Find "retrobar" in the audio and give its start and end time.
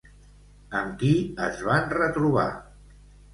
1.99-2.47